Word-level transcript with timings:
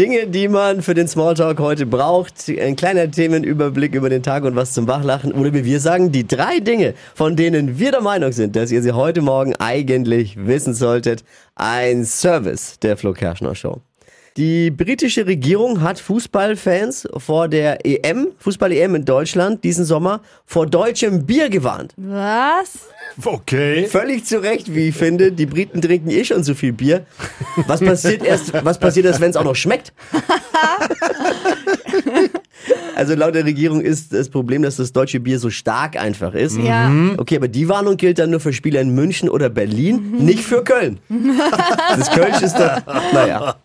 Dinge, 0.00 0.28
die 0.28 0.48
man 0.48 0.80
für 0.80 0.94
den 0.94 1.08
Smalltalk 1.08 1.58
heute 1.58 1.84
braucht. 1.84 2.48
Ein 2.48 2.74
kleiner 2.74 3.10
Themenüberblick 3.10 3.94
über 3.94 4.08
den 4.08 4.22
Tag 4.22 4.44
und 4.44 4.56
was 4.56 4.72
zum 4.72 4.88
Wachlachen. 4.88 5.30
Oder 5.30 5.52
wie 5.52 5.66
wir 5.66 5.78
sagen, 5.78 6.10
die 6.10 6.26
drei 6.26 6.58
Dinge, 6.58 6.94
von 7.14 7.36
denen 7.36 7.78
wir 7.78 7.90
der 7.90 8.00
Meinung 8.00 8.32
sind, 8.32 8.56
dass 8.56 8.72
ihr 8.72 8.80
sie 8.80 8.92
heute 8.92 9.20
Morgen 9.20 9.54
eigentlich 9.56 10.46
wissen 10.46 10.72
solltet. 10.72 11.22
Ein 11.54 12.06
Service 12.06 12.78
der 12.78 12.96
Flo 12.96 13.12
Kerschner 13.12 13.54
Show. 13.54 13.82
Die 14.36 14.70
britische 14.70 15.26
Regierung 15.26 15.80
hat 15.80 15.98
Fußballfans 15.98 17.08
vor 17.16 17.48
der 17.48 17.84
EM, 17.84 18.28
Fußball-EM 18.38 18.94
in 18.94 19.04
Deutschland 19.04 19.64
diesen 19.64 19.84
Sommer 19.84 20.20
vor 20.46 20.66
deutschem 20.66 21.26
Bier 21.26 21.48
gewarnt. 21.48 21.94
Was? 21.96 22.88
Okay. 23.24 23.86
Völlig 23.86 24.24
zu 24.24 24.40
Recht, 24.40 24.72
wie 24.72 24.88
ich 24.88 24.94
finde. 24.94 25.32
Die 25.32 25.46
Briten 25.46 25.82
trinken 25.82 26.10
eh 26.10 26.24
schon 26.24 26.44
so 26.44 26.54
viel 26.54 26.72
Bier. 26.72 27.06
Was 27.66 27.80
passiert 27.80 28.22
erst, 28.22 28.52
was 28.64 28.78
passiert 28.78 29.06
erst, 29.06 29.20
wenn 29.20 29.30
es 29.30 29.36
auch 29.36 29.44
noch 29.44 29.56
schmeckt? 29.56 29.92
Also 32.94 33.14
laut 33.14 33.34
der 33.34 33.46
Regierung 33.46 33.80
ist 33.80 34.12
das 34.12 34.28
Problem, 34.28 34.62
dass 34.62 34.76
das 34.76 34.92
deutsche 34.92 35.20
Bier 35.20 35.38
so 35.38 35.48
stark 35.48 35.98
einfach 35.98 36.34
ist. 36.34 36.58
Ja. 36.58 36.92
Okay, 37.16 37.36
aber 37.36 37.48
die 37.48 37.66
Warnung 37.66 37.96
gilt 37.96 38.18
dann 38.18 38.28
nur 38.28 38.40
für 38.40 38.52
Spieler 38.52 38.82
in 38.82 38.94
München 38.94 39.30
oder 39.30 39.48
Berlin, 39.48 40.16
nicht 40.18 40.44
für 40.44 40.62
Köln. 40.62 40.98
Das 41.96 42.10
Kölsch 42.10 42.42
ist 42.42 42.56
doch, 42.56 42.82
naja. 43.12 43.56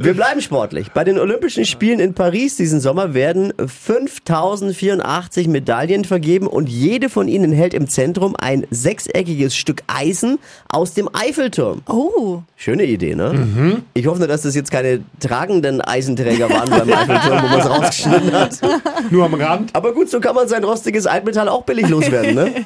Wir 0.00 0.14
bleiben 0.14 0.40
sportlich. 0.40 0.92
Bei 0.92 1.02
den 1.02 1.18
Olympischen 1.18 1.64
Spielen 1.64 1.98
in 1.98 2.14
Paris 2.14 2.54
diesen 2.54 2.78
Sommer 2.78 3.14
werden 3.14 3.52
5084 3.58 5.48
Medaillen 5.48 6.04
vergeben 6.04 6.46
und 6.46 6.68
jede 6.68 7.08
von 7.08 7.26
ihnen 7.26 7.50
hält 7.50 7.74
im 7.74 7.88
Zentrum 7.88 8.36
ein 8.38 8.64
sechseckiges 8.70 9.56
Stück 9.56 9.82
Eisen 9.88 10.38
aus 10.68 10.94
dem 10.94 11.08
Eiffelturm. 11.12 11.82
Oh. 11.88 12.42
Schöne 12.54 12.84
Idee, 12.84 13.16
ne? 13.16 13.82
Ich 13.94 14.06
hoffe 14.06 14.20
nur, 14.20 14.28
dass 14.28 14.42
das 14.42 14.54
jetzt 14.54 14.70
keine 14.70 15.00
tragenden 15.18 15.80
Eisenträger 15.80 16.48
waren 16.48 16.70
beim 16.70 16.92
Eiffelturm, 16.92 17.42
wo 17.42 17.48
man 17.48 17.58
es 17.58 17.68
rausgeschnitten 17.68 18.32
hat. 18.32 18.58
Nur 19.10 19.24
am 19.24 19.34
Rand. 19.34 19.74
Aber 19.74 19.92
gut, 19.92 20.10
so 20.10 20.20
kann 20.20 20.34
man 20.34 20.46
sein 20.46 20.62
rostiges 20.62 21.06
Altmetall 21.06 21.48
auch 21.48 21.64
billig 21.64 21.88
loswerden, 21.88 22.34
ne? 22.34 22.52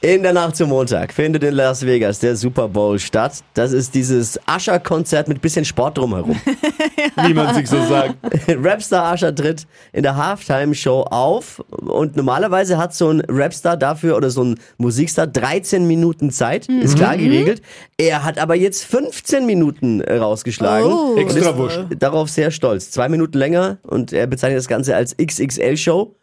In 0.00 0.22
der 0.22 0.34
Nacht 0.34 0.56
zum 0.56 0.68
Montag 0.68 1.14
findet 1.14 1.44
in 1.44 1.54
Las 1.54 1.86
Vegas 1.86 2.18
der 2.18 2.36
Super 2.36 2.68
Bowl 2.68 2.98
statt. 2.98 3.42
Das 3.54 3.72
ist 3.72 3.94
dieses 3.94 4.38
Usher-Konzert 4.46 5.28
mit 5.28 5.40
bisschen 5.44 5.64
Sport 5.64 5.98
drumherum. 5.98 6.40
Wie 7.26 7.34
man 7.34 7.54
sich 7.54 7.68
so 7.68 7.76
sagt. 7.84 8.16
Rapstar 8.48 9.12
Usher 9.14 9.34
tritt 9.34 9.66
in 9.92 10.02
der 10.02 10.16
Halftime-Show 10.16 11.02
auf 11.02 11.62
und 11.68 12.16
normalerweise 12.16 12.78
hat 12.78 12.94
so 12.94 13.10
ein 13.10 13.22
Rapstar 13.28 13.76
dafür 13.76 14.16
oder 14.16 14.30
so 14.30 14.42
ein 14.42 14.58
Musikstar 14.78 15.26
13 15.26 15.86
Minuten 15.86 16.30
Zeit, 16.30 16.66
ist 16.68 16.96
klar 16.96 17.16
geregelt. 17.16 17.60
Er 17.98 18.24
hat 18.24 18.38
aber 18.38 18.54
jetzt 18.54 18.84
15 18.84 19.44
Minuten 19.44 20.00
rausgeschlagen. 20.00 20.90
Oh. 20.90 21.16
Extra 21.16 21.56
wurscht. 21.56 21.80
Darauf 21.98 22.30
sehr 22.30 22.50
stolz. 22.50 22.90
Zwei 22.90 23.08
Minuten 23.10 23.38
länger 23.38 23.76
und 23.82 24.12
er 24.12 24.26
bezeichnet 24.26 24.58
das 24.58 24.68
Ganze 24.68 24.96
als 24.96 25.14
XXL-Show. 25.16 26.16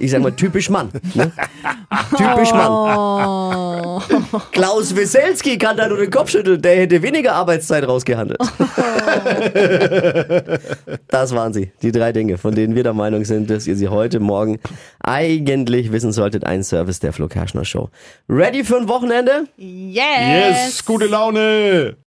Ich 0.00 0.10
sag 0.10 0.22
mal 0.22 0.32
typisch 0.32 0.70
Mann. 0.70 0.88
Ne? 1.14 1.30
typisch 2.16 2.52
Mann. 2.52 2.70
Oh. 2.70 3.71
Klaus 4.52 4.94
Weselski 4.96 5.58
kann 5.58 5.76
da 5.76 5.88
nur 5.88 5.98
den 5.98 6.10
Kopf 6.10 6.30
schütteln. 6.30 6.60
Der 6.60 6.76
hätte 6.76 7.02
weniger 7.02 7.34
Arbeitszeit 7.34 7.86
rausgehandelt. 7.86 8.40
das 11.08 11.34
waren 11.34 11.52
sie. 11.52 11.72
Die 11.82 11.92
drei 11.92 12.12
Dinge, 12.12 12.38
von 12.38 12.54
denen 12.54 12.74
wir 12.74 12.82
der 12.82 12.94
Meinung 12.94 13.24
sind, 13.24 13.50
dass 13.50 13.66
ihr 13.66 13.76
sie 13.76 13.88
heute 13.88 14.20
Morgen 14.20 14.58
eigentlich 15.00 15.92
wissen 15.92 16.12
solltet. 16.12 16.44
Ein 16.44 16.62
Service 16.62 17.00
der 17.00 17.12
Flo 17.12 17.28
Kerschner 17.28 17.64
Show. 17.64 17.90
Ready 18.28 18.64
für 18.64 18.76
ein 18.76 18.88
Wochenende? 18.88 19.44
Yes. 19.56 19.96
Yes, 19.96 20.84
gute 20.84 21.06
Laune. 21.06 21.96